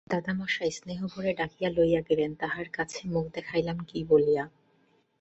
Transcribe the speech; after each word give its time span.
দাদামহাশয় 0.07 0.71
স্নেহভরে 0.71 1.31
ডাকিয়া 1.33 1.69
লইয়া 1.69 2.01
গেলেন, 2.01 2.31
তাঁহার 2.35 2.67
কাছে 2.69 3.01
মুখ 3.07 3.25
দেখাইলাম 3.33 3.77
কী 3.87 3.99
বলিয়া? 4.09 4.43